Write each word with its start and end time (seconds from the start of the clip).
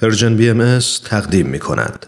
پرژن 0.00 0.36
بی 0.36 0.50
ام 0.50 0.78
تقدیم 1.04 1.46
می 1.46 1.58
کند. 1.58 2.06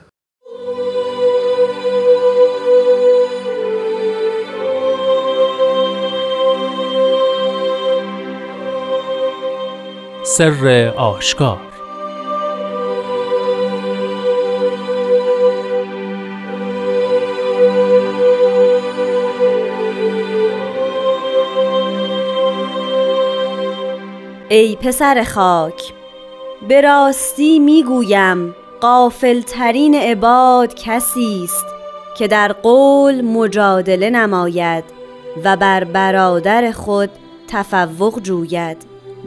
سر 10.25 10.93
آشکار 10.97 11.61
ای 24.49 24.77
پسر 24.77 25.25
خاک 25.25 26.02
به 26.69 26.81
راستی 26.81 27.59
می‌گویم 27.59 28.55
ترین 29.47 29.95
عباد 29.95 30.75
کسی 30.75 31.41
است 31.45 31.67
که 32.19 32.29
در 32.29 32.53
قول 32.53 33.21
مجادله 33.21 34.11
نماید 34.11 34.85
و 35.45 35.57
بر 35.57 35.85
برادر 35.85 36.73
خود 36.73 37.11
تفوق 37.49 38.21
جوید. 38.21 38.77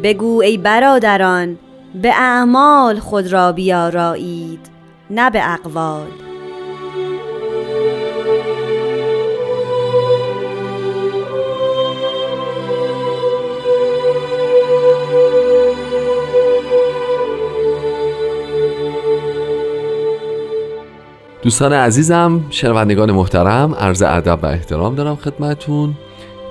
بگو 0.04 0.42
ای 0.42 0.58
برادران 0.58 1.58
به 2.02 2.10
اعمال 2.10 3.00
خود 3.00 3.34
را 3.34 3.52
بیارایید 3.52 4.70
نه 5.10 5.30
به 5.30 5.54
اقوال. 5.54 6.25
دوستان 21.46 21.74
عزیزم 21.74 22.42
شنوندگان 22.50 23.12
محترم 23.12 23.76
عرض 23.76 24.02
ادب 24.02 24.40
و 24.44 24.46
احترام 24.46 24.96
دارم 24.96 25.16
خدمتون 25.16 25.94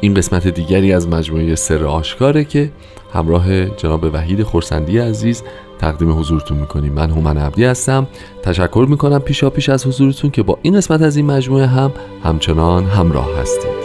این 0.01 0.15
قسمت 0.15 0.49
دیگری 0.49 0.93
از 0.93 1.09
مجموعه 1.09 1.55
سر 1.55 1.85
آشکاره 1.85 2.45
که 2.45 2.71
همراه 3.13 3.67
جناب 3.67 4.05
وحید 4.13 4.43
خورسندی 4.43 4.99
عزیز 4.99 5.43
تقدیم 5.79 6.19
حضورتون 6.19 6.59
می‌کنیم. 6.59 6.93
من 6.93 7.11
هومن 7.11 7.39
عبدی 7.39 7.65
هستم. 7.65 8.07
تشکر 8.43 8.87
می‌کنم 8.89 9.19
پیشا 9.19 9.51
پیش 9.51 9.69
از 9.69 9.87
حضورتون 9.87 10.31
که 10.31 10.43
با 10.43 10.59
این 10.63 10.77
قسمت 10.77 11.03
از 11.03 11.17
این 11.17 11.27
مجموعه 11.27 11.67
هم 11.67 11.93
همچنان 12.25 12.85
همراه 12.85 13.29
هستید. 13.41 13.84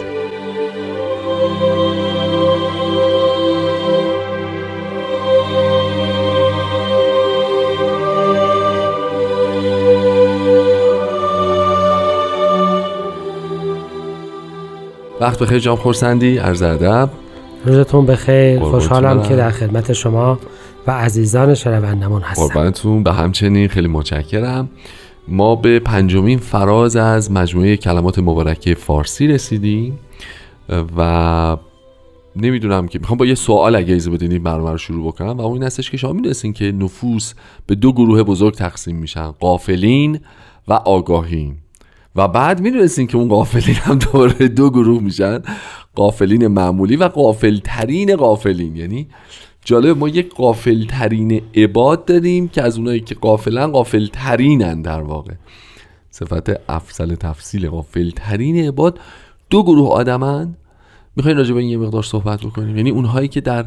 وقت 15.20 15.42
بخیر 15.42 15.58
جام 15.58 15.76
خورسندی 15.76 16.38
عرض 16.38 16.62
ادب. 16.62 17.10
روزتون 17.64 18.06
بخیر 18.06 18.60
خوشحالم 18.60 19.22
که 19.22 19.36
در 19.36 19.50
خدمت 19.50 19.92
شما 19.92 20.38
و 20.86 20.90
عزیزان 20.90 21.54
شنوندمون 21.54 22.22
هستم. 22.22 22.42
قربانتون. 22.42 23.02
به 23.02 23.12
همچنین 23.12 23.68
خیلی 23.68 23.88
متشکرم. 23.88 24.68
ما 25.28 25.56
به 25.56 25.78
پنجمین 25.78 26.38
فراز 26.38 26.96
از 26.96 27.32
مجموعه 27.32 27.76
کلمات 27.76 28.18
مبارکه 28.18 28.74
فارسی 28.74 29.26
رسیدیم 29.26 29.98
و 30.96 31.56
نمی‌دونم 32.36 32.88
که 32.88 32.98
می‌خوام 32.98 33.18
با 33.18 33.26
یه 33.26 33.34
سوال 33.34 33.76
اگه 33.76 33.94
ایزه 33.94 34.10
بدین 34.10 34.32
این 34.32 34.42
برنامه 34.42 34.70
رو 34.70 34.78
شروع 34.78 35.06
بکنم 35.06 35.38
و 35.38 35.40
اون 35.40 35.52
این 35.52 35.62
هستش 35.62 35.90
که 35.90 35.96
شما 35.96 36.12
می‌دونستین 36.12 36.52
که 36.52 36.72
نفوس 36.72 37.34
به 37.66 37.74
دو 37.74 37.92
گروه 37.92 38.22
بزرگ 38.22 38.54
تقسیم 38.54 38.96
میشن 38.96 39.30
قافلین 39.30 40.20
و 40.68 40.72
آگاهین. 40.72 41.54
و 42.16 42.28
بعد 42.28 42.60
می‌دونستین 42.60 43.06
که 43.06 43.16
اون 43.16 43.28
قافلین 43.28 43.76
هم 43.76 43.98
دوباره 43.98 44.48
دو 44.48 44.70
گروه 44.70 45.02
میشن 45.02 45.42
قافلین 45.94 46.46
معمولی 46.46 46.96
و 46.96 47.04
قافلترین 47.04 48.16
قافلین 48.16 48.76
یعنی 48.76 49.08
جالب 49.64 49.98
ما 49.98 50.08
یک 50.08 50.34
قافلترین 50.34 51.42
عباد 51.54 52.04
داریم 52.04 52.48
که 52.48 52.62
از 52.62 52.78
اونایی 52.78 53.00
که 53.00 53.14
قافلن 53.14 53.66
قافلترینن 53.66 54.82
در 54.82 55.00
واقع. 55.02 55.32
صفت 56.10 56.70
افصل 56.70 57.14
تفصیل 57.14 57.68
قافلترین 57.68 58.56
عباد 58.56 58.98
دو 59.50 59.62
گروه 59.62 59.88
آدمن. 59.88 60.56
می‌خواین 61.16 61.36
راجع 61.36 61.54
به 61.54 61.60
این 61.60 61.68
یه 61.68 61.76
مقدار 61.76 62.02
صحبت 62.02 62.40
بکنیم؟ 62.40 62.76
یعنی 62.76 62.90
اونهایی 62.90 63.28
که 63.28 63.40
در 63.40 63.66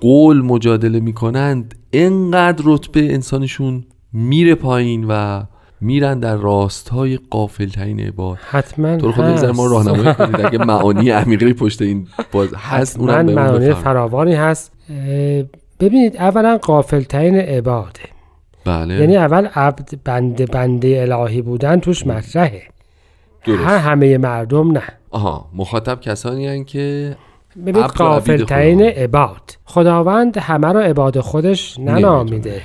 قول 0.00 0.40
مجادله 0.40 1.00
می‌کنند 1.00 1.74
انقدر 1.92 2.62
رتبه 2.66 3.14
انسانشون 3.14 3.84
میره 4.12 4.54
پایین 4.54 5.04
و 5.08 5.42
میرن 5.82 6.20
در 6.20 6.36
راستای 6.36 7.18
قافل 7.30 7.66
ترین 7.68 8.00
عباد. 8.00 8.38
حتما 8.50 8.96
تو 8.96 9.12
خود 9.12 9.24
ما 9.44 9.66
راهنمایی 9.66 10.14
کنید. 10.14 10.46
اگه 10.46 10.58
معانی 10.58 11.10
عمیقی 11.10 11.52
پشت 11.52 11.82
این 11.82 12.06
باز 12.32 12.54
هست 12.54 12.98
اونم 12.98 13.32
معانی 13.32 13.72
فراوانی 13.72 14.34
هست. 14.34 14.72
ببینید 15.80 16.16
اولا 16.16 16.58
قافل 16.62 17.02
ترین 17.02 17.36
عباده 17.36 18.00
بله. 18.64 18.94
یعنی 18.94 19.16
اول 19.16 19.46
عبد 19.54 19.90
بنده 20.04 20.46
بنده 20.46 21.06
الهی 21.08 21.42
بودن 21.42 21.80
توش 21.80 22.06
مطرحه. 22.06 22.62
درست. 23.44 23.64
هر 23.64 23.78
همه 23.78 24.18
مردم 24.18 24.70
نه. 24.72 24.82
آها 25.10 25.48
مخاطب 25.54 26.00
کسانی 26.00 26.46
هن 26.46 26.64
که 26.64 27.16
ببینید 27.66 27.84
قافل 27.84 28.44
ترین 28.44 28.82
عباد. 28.82 29.56
خداوند 29.64 30.38
همه 30.38 30.68
رو 30.68 30.80
عباد 30.80 31.20
خودش 31.20 31.78
ننامیده. 31.78 32.62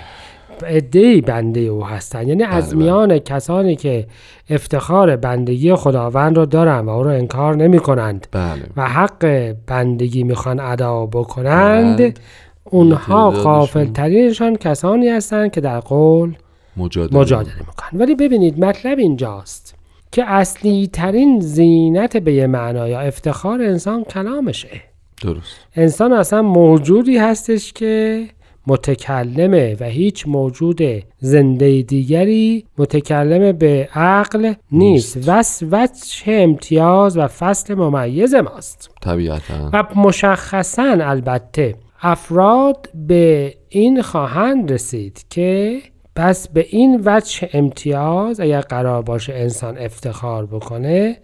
عده 0.64 1.22
بنده 1.22 1.60
او 1.60 1.86
هستند 1.86 2.28
یعنی 2.28 2.44
از 2.44 2.66
بله، 2.66 2.76
بله. 2.76 2.84
میان 2.84 3.20
کسانی 3.20 3.76
که 3.76 4.08
افتخار 4.50 5.16
بندگی 5.16 5.76
خداوند 5.76 6.38
رو 6.38 6.46
دارن 6.46 6.80
و 6.80 6.90
او 6.90 7.04
رو 7.04 7.10
انکار 7.10 7.56
نمی 7.56 7.80
کنند 7.80 8.28
بله. 8.32 8.62
و 8.78 8.88
حق 8.88 9.54
بندگی 9.68 10.24
می‌خوان 10.24 10.60
ادا 10.60 11.06
بکنند 11.06 12.20
اونها 12.64 13.32
قافل 13.32 13.86
ترینشان 13.86 14.56
کسانی 14.56 15.10
هستند 15.10 15.52
که 15.52 15.62
در 15.62 15.80
قول 15.80 16.36
مجادله, 16.78 17.20
مجادله 17.20 17.60
می‌کنن 17.60 18.00
ولی 18.00 18.16
ببینید 18.16 18.66
مطلب 18.66 19.00
اینجاست 19.00 19.76
که 20.12 20.24
اصلی 20.26 20.90
ترین 20.94 21.40
زینت 21.40 22.18
به 22.18 22.34
یه 22.34 22.48
معنا 22.48 22.88
یا 22.88 23.00
افتخار 23.00 23.62
انسان 23.62 24.04
کلامشه. 24.04 24.82
درست. 25.22 25.56
انسان 25.76 26.14
اصلا 26.14 26.42
موجودی 26.42 27.18
هستش 27.18 27.74
که 27.74 28.26
متکلمه 28.68 29.78
و 29.80 29.84
هیچ 29.84 30.28
موجود 30.28 30.82
زنده 31.20 31.82
دیگری 31.82 32.66
متکلم 32.78 33.52
به 33.52 33.90
عقل 33.94 34.54
نیست. 34.72 35.30
وس 35.30 35.64
وچه 35.72 36.32
امتیاز 36.32 37.18
و 37.18 37.28
فصل 37.28 37.74
ممیز 37.76 38.36
ماست. 38.36 38.90
طبیعتا. 39.02 39.70
و 39.74 39.84
مشخصا 39.96 40.98
البته 41.02 41.76
افراد 42.02 42.90
به 43.08 43.54
این 43.70 44.02
خواهند 44.02 44.72
رسید 44.72 45.26
که 45.30 45.82
پس 46.16 46.48
به 46.48 46.66
این 46.70 47.02
وجه 47.06 47.50
امتیاز 47.54 48.40
اگر 48.40 48.62
قرار 48.62 49.02
باشه 49.02 49.34
انسان 49.34 49.78
افتخار 49.78 50.46
بکنه 50.46 51.18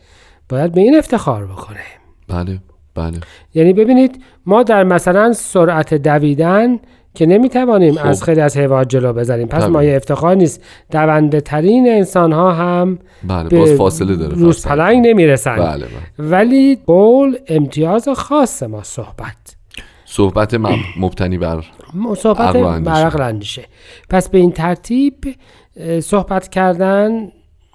باید 0.50 0.72
به 0.72 0.82
این 0.82 0.98
افتخار 0.98 1.46
بکنه. 1.46 1.84
بله 2.28 2.60
بله. 2.96 3.20
یعنی 3.54 3.74
ببینید 3.74 4.24
ما 4.46 4.64
در 4.64 4.84
مثلا 4.84 5.34
سرعت 5.34 5.94
دویدن 5.94 6.80
که 7.16 7.26
نمی‌توانیم 7.26 7.94
خب. 7.94 8.08
از 8.08 8.24
خیلی 8.24 8.42
از 8.42 8.58
حیوانات 8.58 8.90
جلو 8.90 9.14
بزنیم. 9.14 9.48
پس 9.48 9.64
مایه 9.64 9.96
افتخار 9.96 10.36
نیست. 10.36 10.64
دونده 10.92 11.42
ترین 11.42 11.88
انسان 11.88 12.32
ها 12.32 12.52
هم 12.52 13.00
بله 13.24 13.50
به 13.50 13.60
باز 13.60 13.72
فاصله 13.72 14.16
داره 14.16 14.36
روز 14.36 14.68
پلنگ 14.68 15.08
نمی‌رسن. 15.08 15.56
بله 15.56 15.86
بله. 15.86 16.30
ولی 16.30 16.80
قول 16.88 17.38
امتیاز 17.48 18.10
خاص 18.10 18.64
ما 18.64 18.84
صحبت. 18.84 19.56
صحبت 20.06 20.54
مبتنی 21.00 21.38
بر 21.38 21.64
صحبت 22.16 22.58
بر 22.84 23.22
اندیشه. 23.22 23.64
پس 24.10 24.30
به 24.30 24.38
این 24.38 24.52
ترتیب 24.52 25.16
صحبت 26.00 26.50
کردن 26.50 27.32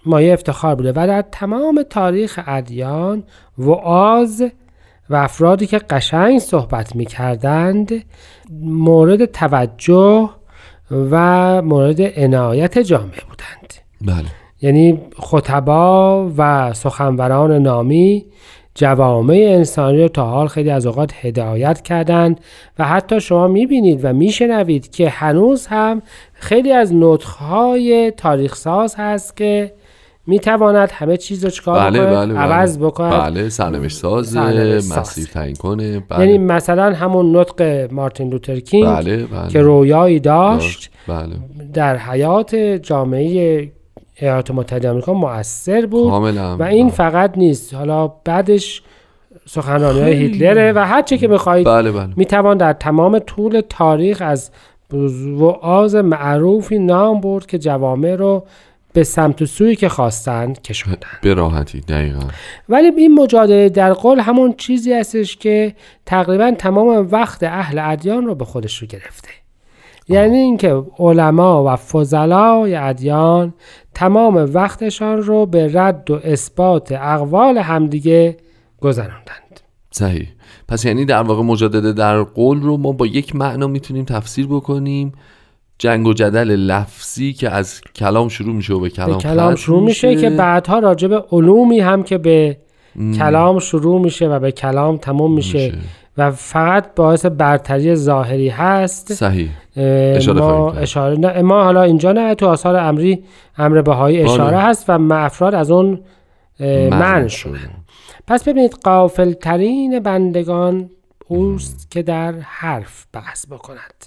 مایه 0.06 0.32
افتخار 0.32 0.74
بوده. 0.74 0.90
و 0.90 1.06
در 1.06 1.24
تمام 1.32 1.82
تاریخ 1.90 2.40
ادیان 2.46 3.22
وعاز 3.58 4.44
و 5.10 5.16
افرادی 5.16 5.66
که 5.66 5.78
قشنگ 5.78 6.38
صحبت 6.38 6.96
می 6.96 7.06
کردند 7.06 7.92
مورد 8.62 9.24
توجه 9.24 10.30
و 10.90 11.62
مورد 11.62 12.00
عنایت 12.00 12.78
جامعه 12.78 13.20
بودند. 13.28 13.74
بله. 14.00 14.28
یعنی 14.62 15.00
خطبا 15.16 16.32
و 16.36 16.72
سخنوران 16.72 17.52
نامی 17.52 18.24
جوامع 18.74 19.34
انسانی 19.34 20.02
رو 20.02 20.08
تا 20.08 20.24
حال 20.24 20.46
خیلی 20.46 20.70
از 20.70 20.86
اوقات 20.86 21.12
هدایت 21.20 21.80
کردند 21.80 22.40
و 22.78 22.84
حتی 22.84 23.20
شما 23.20 23.48
می‌بینید 23.48 24.04
و 24.04 24.12
میشنوید 24.12 24.90
که 24.90 25.08
هنوز 25.08 25.66
هم 25.66 26.02
خیلی 26.32 26.72
از 26.72 26.94
نطخهای 26.94 28.10
تاریخ 28.10 28.54
ساز 28.54 28.94
هست 28.98 29.36
که 29.36 29.72
می‌تواند 30.28 30.90
همه 30.92 31.16
چیز 31.16 31.44
رو 31.44 31.50
چکار 31.50 31.80
بله 31.80 32.00
بکنه؟ 32.00 32.16
بله 32.16 32.34
بله. 32.34 32.42
عوض 32.42 32.78
بکنه 32.78 33.10
بله 33.10 33.48
سرنوشت 33.48 33.98
سرنوشت 33.98 34.80
سازه. 34.80 35.00
مسیر 35.00 35.26
تعیین 35.26 35.56
کنه. 35.56 36.00
بله. 36.08 36.20
یعنی 36.20 36.38
مثلا 36.38 36.94
همون 36.94 37.36
نطق 37.36 37.88
مارتین 37.92 38.30
لوتر 38.30 38.60
کینگ 38.60 38.86
بله 38.86 39.16
بله. 39.16 39.48
که 39.48 39.62
رویایی 39.62 40.20
داشت 40.20 40.90
بله. 41.08 41.34
در 41.74 41.96
حیات 41.96 42.54
جامعه 42.54 43.72
ایالات 44.20 44.50
متحده 44.50 44.90
آمریکا 44.90 45.14
مؤثر 45.14 45.86
بود 45.86 46.10
کاملا. 46.10 46.56
و 46.56 46.62
این 46.62 46.86
بله. 46.86 46.96
فقط 46.96 47.38
نیست. 47.38 47.74
حالا 47.74 48.08
بعدش 48.08 48.82
سخنرانی 49.46 50.00
های 50.00 50.12
هیتلره 50.12 50.72
و 50.72 50.78
هر 50.78 51.02
چه 51.02 51.18
که 51.18 51.28
بله 51.28 51.92
بله. 51.92 52.08
می‌توان 52.16 52.56
در 52.56 52.72
تمام 52.72 53.18
طول 53.18 53.62
تاریخ 53.68 54.22
از 54.22 54.50
وعاز 55.38 55.94
معروفی 55.94 56.78
نام 56.78 57.20
برد 57.20 57.46
که 57.46 57.58
جوامع 57.58 58.14
رو 58.14 58.44
به 58.92 59.04
سمت 59.04 59.42
و 59.42 59.46
سویی 59.46 59.76
که 59.76 59.88
خواستند 59.88 60.62
کشوندن 60.62 61.08
به 61.22 61.34
راحتی 61.34 61.80
دقیقا. 61.80 62.20
ولی 62.68 62.86
این 62.86 63.14
مجادله 63.14 63.68
در 63.68 63.92
قول 63.92 64.20
همون 64.20 64.54
چیزی 64.58 64.92
هستش 64.92 65.36
که 65.36 65.74
تقریبا 66.06 66.54
تمام 66.58 67.08
وقت 67.10 67.42
اهل 67.42 67.78
ادیان 67.78 68.26
رو 68.26 68.34
به 68.34 68.44
خودش 68.44 68.78
رو 68.78 68.86
گرفته. 68.86 69.28
یعنی 70.08 70.36
اینکه 70.36 70.84
علما 70.98 71.64
و 71.64 71.76
فضلای 71.76 72.74
ادیان 72.74 73.54
تمام 73.94 74.34
وقتشان 74.54 75.22
رو 75.22 75.46
به 75.46 75.70
رد 75.72 76.10
و 76.10 76.20
اثبات 76.24 76.92
اقوال 76.92 77.58
همدیگه 77.58 78.36
گذراندند. 78.80 79.60
صحیح. 79.90 80.28
پس 80.68 80.84
یعنی 80.84 81.04
در 81.04 81.22
واقع 81.22 81.42
مجادله 81.42 81.92
در 81.92 82.22
قول 82.22 82.62
رو 82.62 82.76
ما 82.76 82.92
با 82.92 83.06
یک 83.06 83.36
معنا 83.36 83.66
می‌تونیم 83.66 84.04
تفسیر 84.04 84.46
بکنیم 84.46 85.12
جنگ 85.78 86.06
و 86.06 86.12
جدل 86.12 86.50
لفظی 86.50 87.32
که 87.32 87.50
از 87.50 87.80
کلام 87.96 88.28
شروع 88.28 88.54
میشه 88.54 88.74
و 88.74 88.80
به 88.80 88.90
کلام, 88.90 89.12
به 89.12 89.22
کلام 89.22 89.54
شروع 89.54 89.82
میشه 89.82 90.16
که 90.16 90.30
بعدها 90.30 90.78
راجع 90.78 91.08
به 91.08 91.24
علومی 91.32 91.80
هم 91.80 92.02
که 92.02 92.18
به 92.18 92.56
کلام 93.18 93.58
شروع 93.58 94.00
میشه 94.00 94.28
و 94.28 94.38
به 94.38 94.52
کلام 94.52 94.96
تموم 94.96 95.34
میشه, 95.34 95.58
میشه. 95.58 95.78
و 96.18 96.30
فقط 96.30 96.94
باعث 96.96 97.26
برتری 97.26 97.94
ظاهری 97.94 98.48
هست 98.48 99.12
صحیح 99.12 99.48
اشاره 99.76 100.40
ما. 100.40 100.72
اشاره 100.72 101.18
نه 101.18 101.42
ما 101.42 101.64
حالا 101.64 101.82
اینجا 101.82 102.12
نه 102.12 102.34
تو 102.34 102.46
آثار 102.46 102.76
امری 102.76 103.24
امر 103.58 103.82
بهایی. 103.82 104.22
اشاره 104.22 104.56
هست 104.56 104.84
و 104.88 104.98
م- 104.98 105.12
افراد 105.12 105.54
از 105.54 105.70
اون 105.70 106.00
من. 106.90 107.28
شدن 107.28 107.70
پس 108.26 108.48
ببینید 108.48 108.72
قافل 108.84 109.32
ترین 109.32 110.00
بندگان 110.00 110.90
اوست 111.28 111.90
که 111.90 112.02
در 112.02 112.34
حرف 112.40 113.06
بحث 113.12 113.46
بکند 113.46 114.04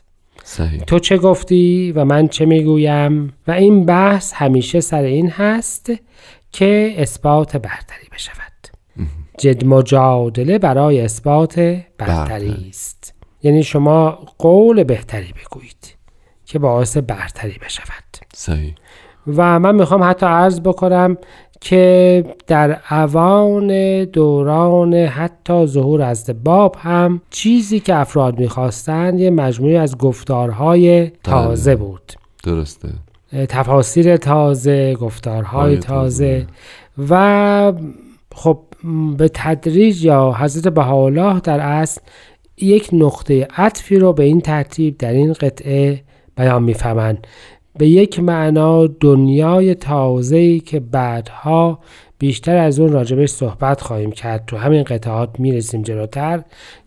صحیح. 0.51 0.79
تو 0.79 0.99
چه 0.99 1.17
گفتی 1.17 1.91
و 1.91 2.05
من 2.05 2.27
چه 2.27 2.45
می‌گویم؟ 2.45 3.33
و 3.47 3.51
این 3.51 3.85
بحث 3.85 4.33
همیشه 4.33 4.79
سر 4.79 5.03
این 5.03 5.29
هست 5.29 5.91
که 6.51 6.93
اثبات 6.97 7.57
برتری 7.57 8.07
بشود. 8.11 8.51
جد 9.37 9.65
مجادله 9.65 10.57
برای 10.59 11.01
اثبات 11.01 11.59
برتری 11.59 11.85
برتری. 11.97 12.69
است. 12.69 13.13
یعنی 13.43 13.63
شما 13.63 14.09
قول 14.37 14.83
بهتری 14.83 15.33
بگویید 15.45 15.95
که 16.45 16.59
باعث 16.59 16.97
برتری 16.97 17.57
بشود. 17.65 18.17
صحیح. 18.33 18.75
و 19.27 19.59
من 19.59 19.75
می‌خوام 19.75 20.03
حتی 20.03 20.25
عرض 20.25 20.61
بکنم 20.61 21.17
که 21.61 22.25
در 22.47 22.79
اوان 22.91 24.03
دوران 24.05 24.93
حتی 24.93 25.65
ظهور 25.65 26.01
از 26.01 26.29
باب 26.43 26.75
هم 26.79 27.21
چیزی 27.29 27.79
که 27.79 27.95
افراد 27.95 28.39
می‌خواستند 28.39 29.19
یه 29.19 29.29
مجموعه 29.29 29.79
از 29.79 29.97
گفتارهای 29.97 31.11
تازه 31.23 31.75
بود. 31.75 32.13
درسته. 32.43 32.89
تفاسیر 33.49 34.17
تازه 34.17 34.93
گفتارهای 34.93 35.71
های 35.71 35.77
تازه. 35.77 36.47
و 37.09 37.73
خب 38.35 38.59
به 39.17 39.29
تدریج 39.33 40.05
یا 40.05 40.35
حضرت 40.39 40.73
بهاءالله 40.73 41.39
در 41.39 41.59
اصل 41.59 42.01
یک 42.57 42.89
نقطه 42.93 43.47
عطفی 43.57 43.99
رو 43.99 44.13
به 44.13 44.23
این 44.23 44.41
ترتیب 44.41 44.97
در 44.97 45.11
این 45.11 45.33
قطعه 45.33 46.03
بیان 46.37 46.63
می‌فهمند. 46.63 47.27
به 47.77 47.87
یک 47.87 48.19
معنا 48.19 48.87
دنیای 48.87 49.75
تازه‌ای 49.75 50.59
که 50.59 50.79
بعدها 50.79 51.79
بیشتر 52.19 52.57
از 52.57 52.79
اون 52.79 52.91
راجبش 52.91 53.29
صحبت 53.29 53.81
خواهیم 53.81 54.11
کرد. 54.11 54.43
تو 54.47 54.57
همین 54.57 54.83
قطعات 54.83 55.29
می‌رسیم 55.39 55.81
جلوتر 55.81 56.43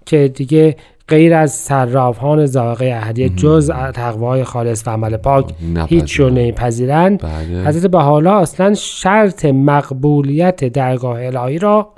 که 0.06 0.28
دیگه 0.28 0.76
غیر 1.08 1.34
از 1.34 1.52
صرافان 1.52 2.46
زاغه 2.46 3.00
اهدیه 3.02 3.28
جز 3.28 3.70
تقوای 3.94 4.44
خالص 4.44 4.86
و 4.86 4.90
عمل 4.90 5.16
پاک 5.16 5.54
هیچ 5.88 6.12
رو 6.12 6.30
نمیپذیرند. 6.30 7.22
بله. 7.22 7.68
حضرت 7.68 7.90
بحالا 7.90 8.38
اصلا 8.38 8.74
شرط 8.74 9.44
مقبولیت 9.44 10.64
درگاه 10.64 11.26
الهی 11.26 11.58
را 11.58 11.92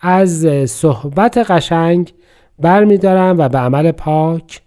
از 0.00 0.46
صحبت 0.70 1.38
قشنگ 1.38 2.12
برمیدارن 2.58 3.34
و 3.38 3.48
به 3.48 3.58
عمل 3.58 3.92
پاک 3.92 4.60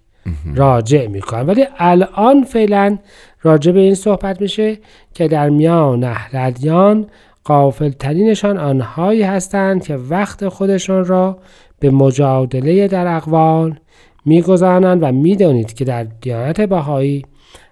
راجع 0.55 1.07
می‌کنن. 1.07 1.45
ولی 1.45 1.65
الان 1.77 2.43
فعلا 2.43 2.97
راجع 3.41 3.71
به 3.71 3.79
این 3.79 3.95
صحبت 3.95 4.41
میشه 4.41 4.77
که 5.13 5.27
در 5.27 5.49
میان 5.49 6.03
اهل 6.03 6.47
ادیان 6.47 7.07
قافل 7.43 7.89
ترینشان 7.89 8.57
آنهایی 8.57 9.21
هستند 9.23 9.83
که 9.83 9.95
وقت 9.95 10.47
خودشان 10.47 11.05
را 11.05 11.37
به 11.79 11.91
مجادله 11.91 12.87
در 12.87 13.15
اقوال 13.15 13.79
میگذرانند 14.25 15.03
و 15.03 15.11
می‌دانید 15.11 15.73
که 15.73 15.85
در 15.85 16.03
دیانت 16.03 16.61
بهایی 16.61 17.25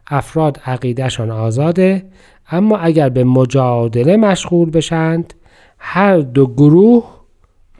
افراد 0.08 0.60
عقیدهشان 0.66 1.32
آزاده. 1.32 2.06
اما 2.52 2.78
اگر 2.78 3.10
به 3.10 3.24
مجادله 3.24 4.18
مشغول 4.18 4.70
بشند 4.70 5.34
هر 5.80 6.18
دو 6.18 6.48
گروه 6.48 7.17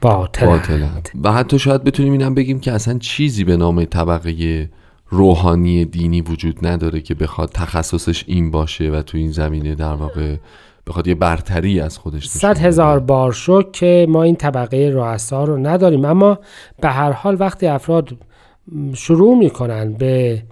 باطلند. 0.00 1.08
و 1.24 1.32
حتی 1.32 1.58
شاید 1.58 1.84
بتونیم 1.84 2.12
اینم 2.12 2.34
بگیم 2.34 2.60
که 2.60 2.72
اصلا 2.72 2.98
چیزی 2.98 3.44
به 3.44 3.56
نام 3.56 3.84
طبقه 3.84 4.68
روحانی 5.08 5.84
دینی 5.84 6.20
وجود 6.20 6.66
نداره 6.66 7.00
که 7.00 7.14
بخواد 7.14 7.48
تخصصش 7.48 8.24
این 8.26 8.50
باشه 8.50 8.90
و 8.90 9.02
تو 9.02 9.18
این 9.18 9.30
زمینه 9.30 9.74
در 9.74 9.94
واقع 9.94 10.36
بخواد 10.86 11.06
یه 11.06 11.14
برتری 11.14 11.80
از 11.80 11.98
خودش 11.98 12.28
صد. 12.28 12.58
هزار 12.58 12.98
بار 12.98 13.32
شد 13.32 13.70
که 13.72 14.06
ما 14.08 14.22
این 14.22 14.36
طبقه 14.36 14.90
رؤسا 14.94 15.44
رو 15.44 15.56
نداریم. 15.56 16.04
اما 16.04 16.38
به 16.80 16.88
هر 16.88 17.12
حال 17.12 17.36
وقتی 17.40 17.66
افراد 17.66 18.08
شروع 18.94 19.38
می‌کنن 19.38 19.92
به 19.92 20.42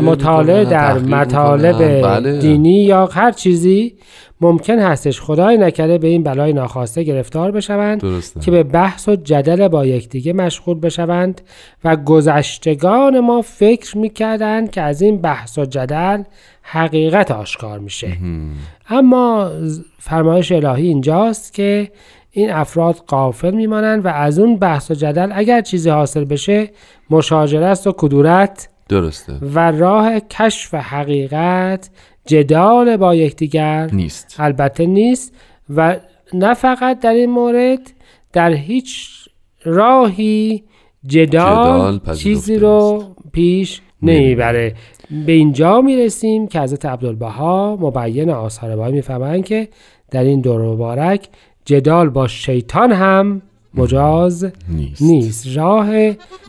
مطالعه 0.00 0.64
در 0.64 0.98
مطالب. 0.98 2.02
بله. 2.02 2.38
دینی 2.38 2.84
یا 2.84 3.06
هر 3.06 3.32
چیزی 3.32 3.94
ممکن 4.40 4.78
هستش 4.78 5.20
خدای 5.20 5.56
نکرده 5.56 5.98
به 5.98 6.08
این 6.08 6.22
بلای 6.22 6.52
ناخواسته 6.52 7.02
گرفتار 7.02 7.50
بشوند 7.50 8.00
درسته 8.00 8.40
که 8.40 8.50
به 8.50 8.62
بحث 8.62 9.08
و 9.08 9.16
جدل 9.16 9.68
با 9.68 9.86
یکدیگه 9.86 10.32
مشغول 10.32 10.80
بشوند 10.80 11.40
و 11.84 11.96
گذشتگان 11.96 13.20
ما 13.20 13.42
فکر 13.42 13.98
می‌کردند 13.98 14.70
که 14.70 14.82
از 14.82 15.02
این 15.02 15.16
بحث 15.20 15.58
و 15.58 15.64
جدل 15.64 16.22
حقیقت 16.62 17.30
آشکار 17.30 17.78
میشه 17.78 18.16
اما 18.90 19.50
فرمایش 19.98 20.52
الهی 20.52 20.86
اینجاست 20.86 21.54
که 21.54 21.90
این 22.30 22.50
افراد 22.50 22.94
قافل 22.94 23.54
میمانند 23.54 24.04
و 24.04 24.08
از 24.08 24.38
اون 24.38 24.56
بحث 24.56 24.90
و 24.90 24.94
جدل 24.94 25.30
اگر 25.34 25.60
چیزی 25.60 25.90
حاصل 25.90 26.24
بشه 26.24 26.70
مشاجره 27.10 27.66
است 27.66 27.86
و 27.86 27.94
کدورت 27.96 28.68
درسته. 28.88 29.32
و 29.54 29.70
راه 29.70 30.20
کشف 30.20 30.74
حقیقت 30.74 31.90
جدال 32.26 32.96
با 32.96 33.14
یکدیگر 33.14 33.90
نیست. 33.92 34.36
البته 34.38 34.86
نیست 34.86 35.34
و 35.76 35.96
نه 36.34 36.54
فقط 36.54 37.00
در 37.00 37.12
این 37.12 37.30
مورد 37.30 37.92
در 38.32 38.52
هیچ 38.52 39.08
راهی 39.64 40.64
جدال, 41.06 41.98
جدال 41.98 42.16
چیزی 42.16 42.56
رو 42.56 43.04
پیش 43.32 43.80
نمی‌بره. 44.02 44.74
به 45.26 45.32
اینجا 45.32 45.80
می‌رسیم 45.80 46.46
که 46.48 46.60
حضرت 46.60 46.86
عبدالبها 46.86 47.76
مبین 47.80 48.30
آثار 48.30 48.76
بهایی 48.76 48.94
می‌فهمند 48.94 49.44
که 49.44 49.68
در 50.10 50.24
این 50.24 50.40
دور 50.40 50.62
مبارک 50.62 51.28
جدال 51.64 52.08
با 52.08 52.28
شیطان 52.28 52.92
هم 52.92 53.42
مجاز 53.74 54.46
نیست. 54.68 55.02
نیست. 55.02 55.56
راه 55.56 55.88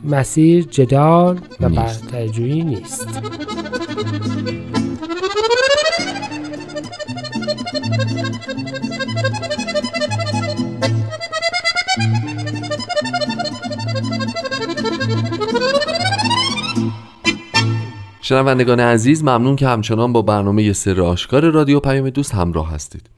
مسیر 0.04 0.64
جدال 0.64 1.40
و. 1.60 1.70
برترجویی 1.70 2.64
نیست. 2.64 3.08
شنوندگان 18.22 18.80
عزیز 18.80 19.24
ممنون 19.24 19.56
که 19.56 19.68
همچنان 19.68 20.14
با 20.14 20.22
برنامه 20.22 20.74
سر 20.74 21.02
آشکار 21.02 21.50
رادیو 21.50 21.80
پیام 21.80 22.10
دوست 22.10 22.36
همراه 22.36 22.72
هستید. 22.72 23.10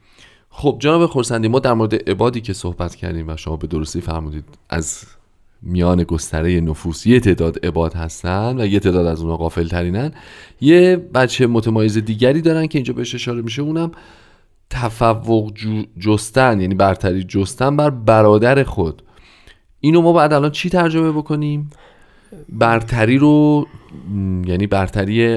خب 0.51 0.77
جناب 0.79 1.05
خورسندی 1.05 1.48
ما 1.48 1.60
در 1.60 1.74
مورد 1.74 2.10
عبادی 2.10 2.41
که 2.41 2.53
صحبت 2.53 2.96
کردیم 2.96 3.29
و 3.29 3.38
شما 3.38 3.58
به 3.58 3.67
درستی 3.67 4.01
فرمودید 4.01 4.46
از 4.70 5.03
میان 5.62 6.03
گستره 6.03 6.62
نفوس 6.62 7.08
یه 7.08 7.20
تعداد 7.20 7.65
عباد 7.65 7.93
هستن 7.93 8.62
و 8.62 8.65
یه 8.65 8.79
تعداد 8.79 9.05
از 9.05 9.22
اونها 9.22 9.38
غافل 9.38 9.67
ترینن 9.67 10.12
یه 10.62 10.96
بچه 11.13 11.48
متمایز 11.48 11.98
دیگری 11.98 12.41
دارن 12.41 12.67
که 12.67 12.77
اینجا 12.77 12.93
بهش 12.93 13.15
اشاره 13.15 13.41
میشه 13.41 13.62
اونم 13.62 13.91
تفوق 14.70 15.53
جستن 16.00 16.62
یعنی 16.62 16.75
برتری 16.75 17.24
جستن 17.24 17.77
بر 17.77 17.89
برادر 17.89 18.63
خود. 18.63 19.01
اینو 19.79 20.01
ما 20.01 20.13
بعد 20.13 20.34
الان 20.34 20.51
چی 20.51 20.70
ترجمه 20.70 21.12
بکنیم؟ 21.12 21.70
برتری 22.50 23.17
رو 23.17 23.67
یعنی 24.45 24.67
برتری 24.67 25.35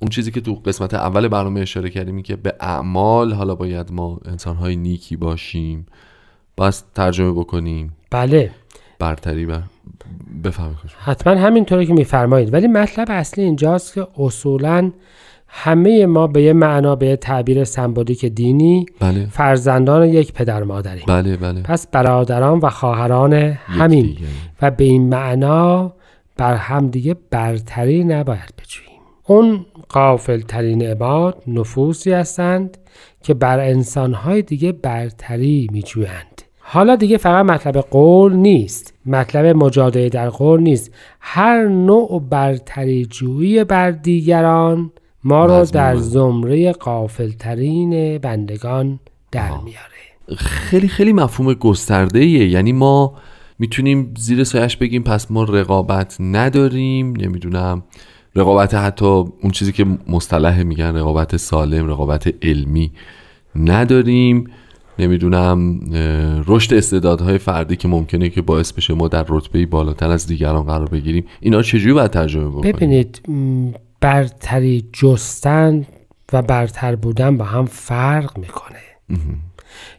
اون 0.00 0.10
چیزی 0.10 0.30
که 0.30 0.40
تو 0.40 0.54
قسمت 0.54 0.94
اول 0.94 1.28
برنامه 1.28 1.60
اشاره 1.60 1.90
کردیم 1.90 2.22
که 2.22 2.36
به 2.36 2.54
اعمال 2.60 3.32
حالا 3.32 3.54
باید 3.54 3.92
ما 3.92 4.20
انسانهای 4.24 4.76
نیکی 4.76 5.16
باشیم 5.16 5.86
باز 6.56 6.84
ترجمه 6.94 7.32
بکنیم. 7.32 7.96
بله. 8.10 8.50
برتری 8.98 9.46
بر 9.46 9.62
بفهمید 10.44 10.76
حتما 10.98 11.34
همینطوری 11.34 11.86
که 11.86 11.92
میفرمایید. 11.92 12.54
ولی 12.54 12.68
مطلب 12.68 13.06
اصلی 13.10 13.44
اینجاست 13.44 13.94
که 13.94 14.06
اصولا 14.18 14.90
همه 15.48 16.06
ما 16.06 16.26
به 16.26 16.42
یه 16.42 16.52
معنا 16.52 16.96
به 16.96 17.06
یه 17.06 17.16
تعبیر 17.16 17.64
سمبولیک 17.64 18.24
دینی 18.24 18.86
بله. 19.00 19.26
فرزندان 19.26 20.08
یک 20.08 20.32
پدر 20.32 20.62
مادریم. 20.62 21.04
بله 21.06 21.36
بله. 21.36 21.62
پس 21.62 21.86
برادران 21.86 22.58
و 22.58 22.70
خواهران 22.70 23.32
همین 23.66 24.16
و 24.62 24.70
به 24.70 24.84
این 24.84 25.08
معنا 25.08 25.92
بر 26.36 26.54
همدیگه 26.54 27.16
برتری 27.30 28.04
نباید 28.04 28.54
بجوییم. 28.58 29.00
اون 29.26 29.66
قافل 29.88 30.40
ترین 30.40 30.82
عباد 30.82 31.42
نفوسی 31.46 32.12
هستند 32.12 32.78
که 33.22 33.34
بر 33.34 33.60
انسانهای 33.60 34.42
دیگه 34.42 34.72
برتری 34.72 35.68
میجویند. 35.72 36.42
حالا 36.58 36.96
دیگه 36.96 37.16
فقط 37.16 37.44
مطلب 37.44 37.78
قول 37.78 38.32
نیست. 38.32 38.94
مطلب 39.06 39.56
مجادله 39.56 40.08
در 40.08 40.28
قول 40.28 40.60
نیست. 40.60 40.90
هر 41.20 41.64
نوع 41.64 42.22
برتری 42.30 43.06
جویی 43.06 43.64
بر 43.64 43.90
دیگران 43.90 44.90
ما 45.24 45.46
رو 45.46 45.64
در 45.64 45.96
زمره 45.96 46.72
قافلترین 46.72 48.18
بندگان 48.18 49.00
در 49.32 49.50
میاره. 49.50 50.36
خیلی 50.36 50.88
خیلی 50.88 51.12
مفهوم 51.12 51.54
گسترده 51.54 52.24
یعنی 52.26 52.72
ما 52.72 53.14
می‌تونیم 53.58 54.14
زیر 54.18 54.44
سایش 54.44 54.76
بگیم 54.76 55.02
پس 55.02 55.30
ما 55.30 55.44
رقابت 55.44 56.16
نداریم 56.20 57.16
نمی‌دونم. 57.16 57.82
رقابت 58.36 58.74
حتی 58.74 59.04
اون 59.04 59.50
چیزی 59.52 59.72
که 59.72 59.86
مصطلح 60.08 60.62
میگن 60.62 60.96
رقابت 60.96 61.36
سالم 61.36 61.88
رقابت 61.88 62.34
علمی 62.42 62.92
نداریم. 63.56 64.50
نمی‌دونم 64.98 65.80
رشد 66.46 66.74
استعدادهای 66.74 67.38
فردی 67.38 67.76
که 67.76 67.88
ممکنه 67.88 68.28
که 68.28 68.42
باعث 68.42 68.72
بشه 68.72 68.94
ما 68.94 69.08
در 69.08 69.24
رتبه 69.28 69.66
بالاتر 69.66 70.10
از 70.10 70.26
دیگران 70.26 70.62
قرار 70.62 70.88
بگیریم. 70.88 71.24
اینا 71.40 71.62
چجوری 71.62 71.92
باید 71.92 72.10
ترجمه 72.10 72.48
بکنیم؟ 72.48 72.72
ببینید 72.72 73.22
برتری 74.00 74.88
جستن 74.92 75.86
و 76.32 76.42
برتر 76.42 76.96
بودن 76.96 77.36
با 77.36 77.44
هم 77.44 77.66
فرق 77.66 78.38
می‌کنه. 78.38 78.78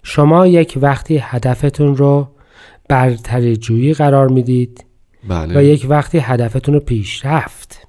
شما 0.03 0.47
یک 0.47 0.77
وقتی 0.81 1.17
هدفتون 1.21 1.95
رو 1.95 2.27
برتری 2.87 3.57
جویی 3.57 3.93
قرار 3.93 4.27
می‌دید 4.27 4.85
بله. 5.27 5.59
و 5.59 5.63
یک 5.63 5.85
وقتی 5.89 6.17
هدفتون 6.17 6.73
رو 6.73 6.79
پیشرفت 6.79 7.87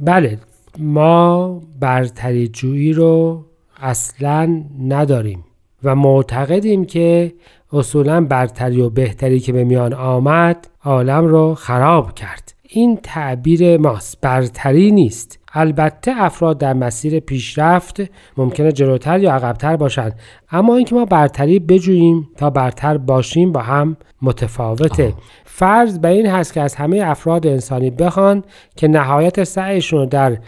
بله 0.00 0.38
ما 0.78 1.60
برتری 1.80 2.48
جویی 2.48 2.92
رو 2.92 3.44
اصلا 3.80 4.62
نداریم 4.88 5.44
و 5.84 5.94
معتقدیم 5.94 6.84
که 6.84 7.34
اصولا 7.72 8.20
برتری 8.20 8.80
و 8.80 8.90
بهتری 8.90 9.40
که 9.40 9.52
به 9.52 9.64
میان 9.64 9.94
آمد 9.94 10.68
عالم 10.84 11.24
رو 11.24 11.54
خراب 11.54 12.14
کرد. 12.14 12.54
این 12.68 12.98
تعبیر 13.02 13.76
ماست 13.76 14.20
برتری 14.20 14.90
نیست. 14.90 15.38
البته 15.58 16.12
افراد 16.16 16.58
در 16.58 16.72
مسیر 16.72 17.20
پیشرفت 17.20 18.02
ممکنه 18.36 18.72
جلوتر 18.72 19.20
یا 19.20 19.32
عقبتر 19.32 19.76
باشند. 19.76 20.12
اما 20.50 20.76
اینکه 20.76 20.94
ما 20.94 21.04
برتری 21.04 21.58
بجوییم 21.58 22.28
تا 22.36 22.50
برتر 22.50 22.98
باشیم 22.98 23.52
با 23.52 23.60
هم 23.60 23.96
متفاوته. 24.22 25.14
فرض 25.44 25.98
به 25.98 26.08
این 26.08 26.26
هست 26.26 26.52
که 26.52 26.60
از 26.60 26.74
همه 26.74 27.02
افراد 27.04 27.46
انسانی 27.46 27.90
بخوان 27.90 28.44
که 28.76 28.88
نهایت 28.88 29.44
سعیشون 29.44 29.98
رو 29.98 30.06
در 30.06 30.38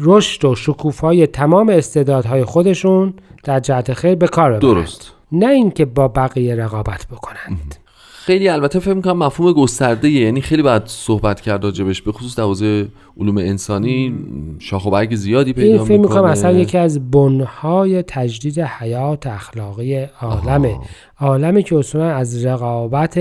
رشد 0.00 0.44
و 0.44 0.54
شکوفای 0.54 1.26
تمام 1.26 1.68
استعدادهای 1.68 2.44
خودشون 2.44 3.14
در 3.44 3.60
جهت 3.60 3.92
خیر 3.92 4.14
به 4.14 4.28
کار 4.28 4.58
درست. 4.58 5.12
نه 5.32 5.46
اینکه 5.46 5.84
با 5.84 6.08
بقیه 6.08 6.54
رقابت 6.54 7.06
بکنند. 7.06 7.77
خیلی 8.28 8.48
البته 8.48 8.78
فکر 8.78 8.94
می‌کنم 8.94 9.18
مفهوم 9.18 9.52
گسترده 9.52 10.10
یعنی 10.10 10.40
خیلی 10.40 10.62
باید 10.62 10.82
صحبت 10.86 11.40
کرد 11.40 11.64
راجبش 11.64 12.02
به 12.02 12.12
خصوص 12.12 12.36
در 12.36 12.44
حوزه 12.44 12.88
علوم 13.20 13.38
انسانی 13.38 14.14
شاخ 14.58 14.86
و 14.86 14.90
برگ 14.90 15.14
زیادی 15.14 15.52
پیدا 15.52 15.76
این 15.76 15.84
فکر 15.84 15.98
می‌کنم 15.98 16.24
اصلا 16.24 16.52
یکی 16.52 16.78
از 16.78 17.10
بنهای 17.10 18.02
تجدید 18.02 18.60
حیات 18.60 19.26
اخلاقی 19.26 20.06
عالمه. 20.20 20.78
عالمی 21.20 21.62
که 21.62 21.76
اصولا 21.76 22.10
از 22.10 22.46
رقابت 22.46 23.20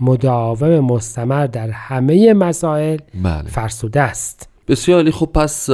مداوم 0.00 0.80
مستمر 0.80 1.46
در 1.46 1.70
همه 1.70 2.32
مسائل 2.32 2.98
بله. 3.22 3.42
فرسوده 3.48 4.00
است. 4.00 4.48
بسیار 4.68 5.10
خب 5.10 5.26
پس 5.26 5.70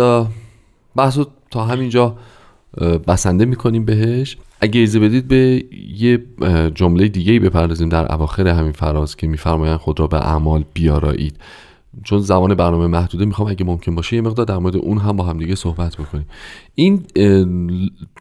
بحث 0.97 1.19
تا 1.51 1.65
همینجا 1.65 2.17
بسنده 3.09 3.45
می‌کنیم 3.45 3.85
بهش. 3.85 4.37
اگه 4.61 4.81
ایزه 4.81 5.01
بدید 5.01 5.29
به 5.29 5.65
یه 5.97 6.25
جمله 6.75 7.09
دیگه 7.09 7.33
ای 7.33 7.39
بپردازیم 7.39 7.89
در 7.89 8.13
اواخر 8.13 8.49
همین 8.49 8.73
فراز 8.73 9.17
که 9.17 9.27
میفرمایند 9.27 9.79
خود 9.79 10.01
را 10.01 10.07
به 10.07 10.17
اعمال 10.17 10.65
بیارایید. 10.75 11.37
چون 12.05 12.19
زمان 12.19 12.55
برنامه 12.55 12.87
محدوده 12.87 13.25
می‌خوام 13.25 13.49
اگه 13.49 13.65
ممکن 13.65 13.95
باشه 13.95 14.17
یه 14.17 14.23
مقدار 14.23 14.47
در 14.47 14.59
مورد 14.59 14.77
اون 14.77 14.99
هم 14.99 15.17
با 15.17 15.25
هم 15.25 15.39
دیگه 15.39 15.55
صحبت 15.55 15.97
بکنیم. 15.97 16.27
این 16.75 17.05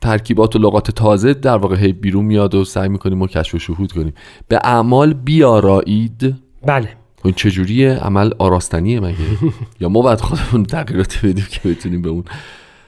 ترکیبات 0.02 0.56
و 0.56 0.60
لغات 0.60 0.92
تازه 0.92 1.34
در 1.34 1.58
واقع 1.58 1.76
هی 1.76 1.94
بیرون 1.94 2.26
میاد 2.26 2.56
و 2.56 2.66
سعی 2.66 2.90
می‌کنیم 2.90 3.18
ما 3.18 3.28
کشف 3.28 3.56
و 3.56 3.60
شهود 3.60 3.92
کنیم. 3.92 4.14
به 4.48 4.60
اعمال 4.64 5.14
بیارایید. 5.14 6.36
بله. 6.66 6.90
این 7.26 7.34
چجوریه؟ 7.34 7.94
عمل 7.94 8.32
آراستنیه 8.38 9.00
مگه؟ 9.00 9.18
یا 9.82 9.90
ما 9.90 10.02
باید 10.02 10.22
خودمون 10.22 10.66
تغییرات 10.66 11.20
بدیم 11.24 11.46
که 11.50 11.70
بتونیم 11.70 12.02
به 12.02 12.10
اون 12.10 12.24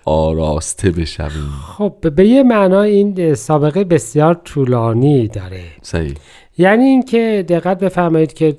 آراسته 0.05 0.91
بشویم. 0.91 1.49
خب 1.77 1.95
به 2.15 2.27
یه 2.27 2.43
معنا 2.43 2.81
این 2.81 3.33
سابقه 3.33 3.83
بسیار 3.83 4.33
طولانی 4.33 5.27
داره. 5.27 5.63
صحیح. 5.81 6.13
یعنی 6.57 6.83
اینکه 6.83 7.45
دقت 7.47 7.79
بفرمایید 7.79 8.33
که 8.33 8.57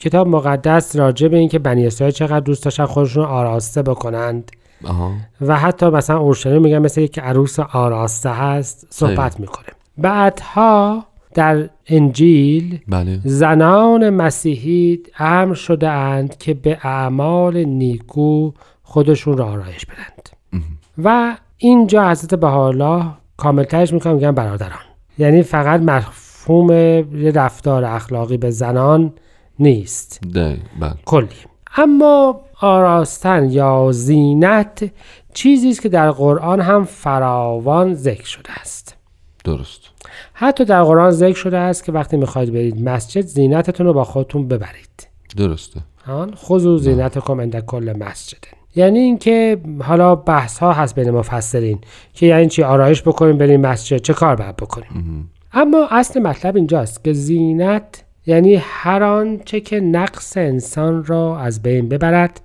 کتاب 0.00 0.28
مقدس 0.28 0.96
راجع 0.96 1.28
به 1.28 1.36
اینکه 1.36 1.58
بنی 1.58 1.86
اسرائیل 1.86 2.14
چقدر 2.14 2.40
دوست 2.40 2.64
داشتن 2.64 2.84
خودشون 2.84 3.24
آراسته 3.24 3.82
بکنند. 3.82 4.50
آها. 4.84 5.12
و 5.40 5.56
حتی 5.56 5.86
مثلا 5.86 6.18
اورشلیم 6.18 6.62
میگن 6.62 6.78
مثل 6.78 7.00
یک 7.00 7.18
عروس 7.18 7.60
آراسته 7.60 8.30
هست 8.30 8.86
صحبت 8.90 9.40
می‌کنه. 9.40 9.66
بعدها 9.98 11.06
در 11.34 11.68
انجیل 11.86 12.78
بله. 12.88 13.20
زنان 13.24 14.10
مسیحی 14.10 15.00
امر 15.18 15.54
شده 15.54 15.88
اند 15.88 16.38
که 16.38 16.54
به 16.54 16.78
اعمال 16.82 17.64
نیکو 17.64 18.52
خودشون 18.82 19.36
را 19.36 19.46
آرایش 19.46 19.86
بدند 19.86 20.15
و 21.04 21.36
اینجا 21.56 22.10
حضرت 22.10 22.34
بهاءالله 22.34 23.04
کاملترش 23.36 23.92
می‌کنم 23.92 24.14
میگن 24.14 24.32
برادران. 24.32 24.80
یعنی 25.18 25.42
فقط 25.42 25.80
مفهوم 25.80 26.70
رفتار 27.34 27.84
اخلاقی 27.84 28.36
به 28.36 28.50
زنان 28.50 29.12
نیست. 29.58 30.20
ده 30.34 30.58
بله. 30.80 30.94
کلی. 31.04 31.28
اما 31.76 32.40
آراستن 32.60 33.50
یا 33.50 33.88
زینت 33.92 34.90
چیزی 35.34 35.70
است 35.70 35.82
که 35.82 35.88
در 35.88 36.10
قرآن 36.10 36.60
هم 36.60 36.84
فراوان 36.84 37.94
ذکر 37.94 38.26
شده 38.26 38.60
است. 38.60 38.96
درست. 39.44 39.80
حتی 40.32 40.64
در 40.64 40.82
قرآن 40.82 41.10
ذکر 41.10 41.36
شده 41.36 41.58
است 41.58 41.84
که 41.84 41.92
وقتی 41.92 42.16
می‌خواید 42.16 42.52
برید 42.52 42.88
مسجد 42.88 43.20
زینتتون 43.20 43.86
رو 43.86 43.92
با 43.92 44.04
خودتون 44.04 44.48
ببرید. 44.48 45.08
درسته. 45.36 45.80
خضوع 46.36 46.78
زینتکم 46.78 47.40
عند 47.40 47.60
کل 47.60 47.94
مسجد. 47.98 48.38
یعنی 48.76 48.98
اینکه 48.98 49.60
حالا 49.82 50.14
بحث 50.14 50.58
ها 50.58 50.72
هست 50.72 50.94
بین 50.94 51.10
مفسرین 51.10 51.78
که 52.14 52.26
یعنی 52.26 52.48
چی 52.48 52.62
آرایش 52.62 53.02
بکنیم 53.02 53.38
بریم 53.38 53.60
مسجد 53.60 53.96
چه 53.96 54.14
کار 54.14 54.36
باید 54.36 54.56
بکنیم. 54.56 55.30
اما 55.52 55.88
اصل 55.90 56.20
مطلب 56.20 56.56
اینجاست 56.56 57.04
که 57.04 57.12
زینت 57.12 58.04
یعنی 58.26 58.54
هر 58.54 59.02
آنچه 59.02 59.60
که 59.60 59.80
نقص 59.80 60.36
انسان 60.36 61.04
را 61.04 61.38
از 61.38 61.62
بین 61.62 61.88
ببرد 61.88 62.40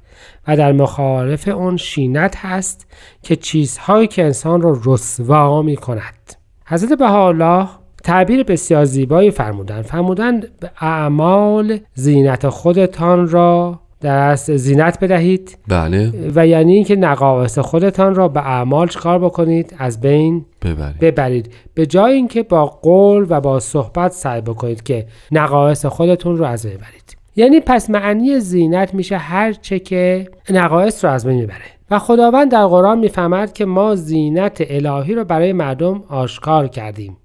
و 0.48 0.58
در 0.58 0.72
مخالف 0.72 1.48
اون 1.48 1.78
شینت 1.78 2.36
هست 2.38 2.88
که 3.24 3.36
چیزهایی 3.36 4.08
که 4.08 4.24
انسان 4.24 4.62
را 4.62 4.80
رسوا 4.86 5.62
می 5.62 5.76
کند 5.76 6.36
حضرت 6.66 6.94
بهاءالله 6.94 7.68
تعبیر 8.04 8.44
بسیار 8.44 8.86
زیبایی 8.86 9.32
فرمودن 9.32 9.82
فرمودن 9.82 10.42
اعمال 10.82 11.80
زینت 11.94 12.50
خودتان 12.50 13.30
را 13.30 13.80
در 14.02 14.18
اصل 14.18 14.56
زینت 14.56 15.00
بدهید. 15.00 15.58
بله. 15.68 16.12
و 16.36 16.48
یعنی 16.48 16.74
اینکه 16.74 16.96
نقایص 16.96 17.60
خودتان 17.60 18.16
را 18.16 18.28
به 18.28 18.40
اعمال 18.40 18.88
چکار 18.88 19.20
بکنید؟ 19.20 19.76
از 19.78 20.02
بین 20.02 20.46
ببرید. 20.62 21.00
ببرید. 21.00 21.54
به 21.74 21.86
جای 21.86 22.14
اینکه 22.14 22.44
با 22.44 22.66
قول 22.66 23.26
و 23.30 23.42
با 23.42 23.60
صحبت 23.60 24.12
سعی 24.12 24.42
بکنید 24.42 24.84
که 24.84 25.06
نقایص 25.32 25.86
خودتون 25.86 26.38
رو 26.38 26.46
از 26.46 26.66
بین 26.66 26.76
ببرید. 26.76 27.18
یعنی 27.36 27.60
پس 27.60 27.90
معنی 27.90 28.40
زینت 28.40 28.94
میشه 28.94 29.18
هر 29.18 29.54
چه 29.54 29.80
که 29.80 30.28
نقایص 30.50 31.06
رو 31.06 31.12
از 31.12 31.26
بین 31.26 31.36
می‌بره. 31.36 31.58
و 31.92 32.00
خداوند 32.00 32.52
در 32.52 32.66
قرآن 32.66 33.00
می‌فهمد 33.00 33.54
که 33.54 33.66
ما 33.66 33.96
زینت 33.96 34.64
الهی 34.70 35.16
رو 35.16 35.24
برای 35.24 35.54
مردم 35.54 36.04
آشکار 36.10 36.68
کردیم. 36.68 37.18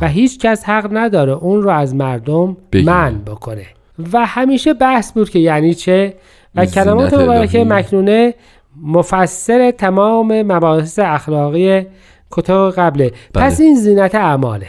و 0.00 0.08
هیچ 0.08 0.38
کس 0.38 0.64
حق 0.64 0.88
نداره 0.92 1.32
اون 1.32 1.62
رو 1.62 1.70
از 1.70 1.94
مردم 1.94 2.56
من 2.84 3.18
بکنه. 3.26 3.66
و 4.12 4.26
همیشه 4.26 4.74
بحث 4.74 5.12
بود 5.12 5.30
که 5.30 5.38
یعنی 5.38 5.74
چه 5.74 6.14
و 6.54 6.66
کلمات 6.66 7.14
مبارکه 7.14 7.64
مکنونه 7.64 8.34
مفسر 8.82 9.70
تمام 9.70 10.42
مباحث 10.42 10.98
اخلاقی 10.98 11.86
کتاب 12.30 12.72
قبله. 12.72 13.12
بله. 13.32 13.44
پس 13.46 13.60
این 13.60 13.74
زینت 13.74 14.14
اعماله. 14.14 14.66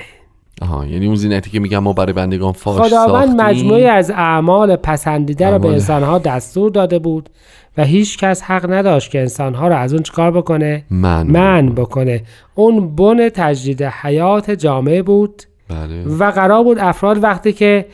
آها 0.62 0.86
یعنی 0.86 1.06
اون 1.06 1.16
زینتی 1.16 1.50
که 1.50 1.60
میگم 1.60 1.80
ما 1.80 1.94
برای 1.94 2.14
بندگان 2.14 2.52
فاش 2.52 2.88
خداوند 2.88 3.42
مجموعی 3.42 3.86
از 3.86 4.12
اعمال 4.12 4.76
پسندیده 4.76 5.50
رو 5.50 5.60
به 5.60 5.68
انسانها 5.68 6.18
دستور 6.18 6.72
داده 6.72 7.00
بود 7.00 7.30
و 7.78 7.84
هیچ 7.84 8.18
کس 8.18 8.42
حق 8.42 8.72
نداشت 8.72 9.12
که 9.12 9.20
انسانها 9.20 9.68
رو 9.68 9.76
از 9.76 9.94
اون 9.94 10.04
چکار 10.04 10.32
بکنه؟ 10.32 10.84
من, 10.90 11.28
من 11.28 11.70
بکنه. 11.70 12.22
اون 12.56 12.96
بن 12.96 13.30
تجدید 13.30 13.84
حیات 13.84 14.52
جامعه 14.52 15.02
بود 15.02 15.44
بله. 15.70 16.04
و 16.04 16.32
قرار 16.32 16.64
بود 16.64 16.80
افراد 16.80 17.24
وقتی 17.24 17.54
که 17.54 17.86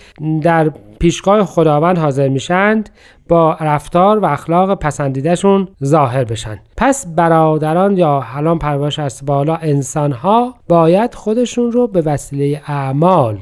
در 0.41 0.71
پیشگاه 1.05 1.45
خداوند 1.45 1.97
حاضر 1.97 2.27
میشند 2.27 2.89
با 3.29 3.57
رفتار 3.61 4.19
و 4.19 4.25
اخلاق 4.25 4.79
پسندیدهشون 4.79 5.67
ظاهر 5.83 6.23
بشن. 6.23 6.59
پس 6.77 7.05
برادران 7.15 7.97
یا 7.97 8.19
حلان 8.19 8.59
پرواش 8.59 8.99
است 8.99 9.25
بالا 9.25 9.55
انسان 9.55 10.11
ها 10.11 10.55
باید 10.67 11.15
خودشون 11.15 11.71
رو 11.71 11.87
به 11.87 12.01
وسیله 12.01 12.61
اعمال 12.67 13.37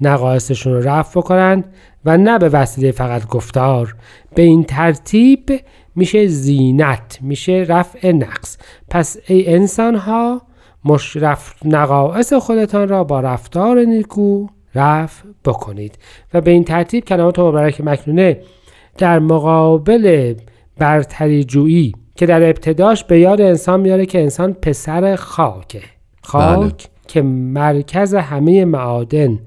نقایصشون 0.00 0.72
رو 0.72 0.80
رفع 0.80 1.20
بکنند 1.20 1.74
و 2.04 2.16
نه 2.16 2.38
به 2.38 2.48
وسیله 2.48 2.90
فقط 2.90 3.26
گفتار. 3.26 3.96
به 4.34 4.42
این 4.42 4.64
ترتیب 4.64 5.50
میشه 5.96 6.26
زینت 6.26 7.18
میشه 7.20 7.66
رفع 7.68 8.12
نقص. 8.12 8.58
پس 8.90 9.16
ای 9.26 9.54
انسان 9.54 9.94
ها 9.94 10.42
مشرف 10.84 11.54
نقایص 11.64 12.32
خودتان 12.32 12.88
را 12.88 13.04
با 13.04 13.20
رفتار 13.20 13.80
نیکو 13.80 14.46
رفع 14.74 15.24
بکنید. 15.44 15.98
و 16.34 16.40
به 16.40 16.50
این 16.50 16.64
ترتیب 16.64 17.04
کلمات 17.04 17.38
مبارک 17.38 17.80
مکنونه 17.80 18.40
در 18.98 19.18
مقابل 19.18 20.34
برتری 20.78 21.44
جویی 21.44 21.94
که 22.16 22.26
در 22.26 22.42
ابتداش 22.42 23.04
به 23.04 23.20
یاد 23.20 23.40
انسان 23.40 23.80
میاره 23.80 24.06
که 24.06 24.20
انسان 24.20 24.52
پسر 24.52 25.16
خاکه. 25.16 25.82
خاک 26.22 26.58
بله. 26.58 26.72
که 27.08 27.22
مرکز 27.22 28.14
همه 28.14 28.64
معادن 28.64 29.38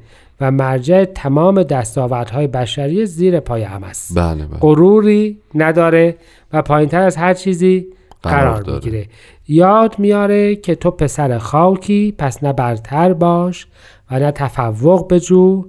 و 0.41 0.51
مرجع 0.51 1.05
تمام 1.05 1.63
دستاوردهای 1.63 2.47
بشری 2.47 3.05
زیر 3.05 3.39
پای 3.39 3.63
هم 3.63 3.83
است. 3.83 4.17
بله 4.17 4.45
بله. 4.45 4.59
غروری 4.59 5.37
نداره 5.55 6.15
و 6.53 6.61
پایینتر 6.61 7.01
از 7.01 7.17
هر 7.17 7.33
چیزی 7.33 7.87
قرار, 8.23 8.61
قرار 8.61 8.75
می‌گیره. 8.75 9.05
یاد 9.47 9.99
میاره 9.99 10.55
که 10.55 10.75
تو 10.75 10.91
پسر 10.91 11.37
خاکی 11.37 12.15
پس 12.17 12.43
نه 12.43 12.53
برتر 12.53 13.13
باش 13.13 13.67
و 14.11 14.19
نه 14.19 14.31
تفوق 14.31 15.13
بجو 15.13 15.65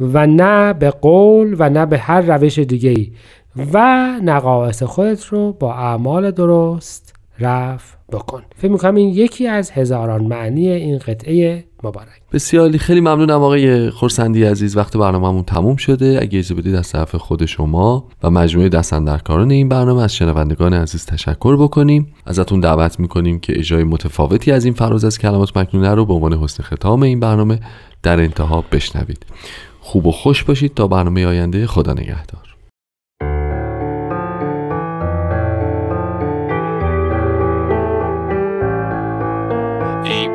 و 0.00 0.26
نه 0.26 0.72
به 0.72 0.90
قول 0.90 1.56
و 1.58 1.70
نه 1.70 1.86
به 1.86 1.98
هر 1.98 2.20
روش 2.20 2.58
دیگه 2.58 2.90
ای 2.90 3.12
و 3.72 4.06
نقایص 4.22 4.82
خودت 4.82 5.24
رو 5.24 5.52
با 5.52 5.74
اعمال 5.74 6.30
درست 6.30 7.14
رفع. 7.38 7.99
بکن. 8.10 8.42
فکر 8.56 8.70
می‌کنم 8.70 8.94
این 8.94 9.08
یکی 9.08 9.46
از 9.46 9.70
هزاران 9.70 10.24
معنی 10.24 10.68
این 10.68 10.98
قطعه 10.98 11.64
مبارک. 11.82 12.08
بسیاری. 12.32 12.78
خیلی 12.78 13.00
ممنونم 13.00 13.42
آقای 13.42 13.90
خورسندی 13.90 14.44
عزیز. 14.44 14.76
وقت 14.76 14.96
برنامهمون 14.96 15.42
تموم 15.42 15.76
شده. 15.76 16.18
اگه 16.22 16.38
اجازه 16.38 16.54
بدید 16.54 16.74
از 16.74 16.92
طرف 16.92 17.14
خود 17.14 17.46
شما 17.46 18.08
و 18.22 18.30
مجموعه 18.30 18.68
دستندرکاران 18.68 19.50
این 19.50 19.68
برنامه 19.68 20.02
از 20.02 20.14
شنوندگان 20.14 20.74
عزیز 20.74 21.06
تشکر 21.06 21.56
بکنیم. 21.56 22.14
ازتون 22.26 22.60
دعوت 22.60 23.00
می‌کنیم 23.00 23.40
که 23.40 23.58
اجرای 23.58 23.84
متفاوتی 23.84 24.52
از 24.52 24.64
این 24.64 24.74
فراز 24.74 25.04
از 25.04 25.18
کلمات 25.18 25.56
مکنونه 25.56 25.94
رو 25.94 26.06
به 26.06 26.14
عنوان 26.14 26.32
حسن 26.32 26.62
ختام 26.62 27.02
این 27.02 27.20
برنامه 27.20 27.60
در 28.02 28.20
انتها 28.20 28.64
بشنوید. 28.72 29.26
خوب 29.80 30.06
و 30.06 30.12
خوش 30.12 30.44
باشید. 30.44 30.74
تا 30.74 30.86
برنامه 30.86 31.26
آینده. 31.26 31.66
خدا 31.66 31.92
نگهدار. 31.92 32.39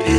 ای 0.06 0.18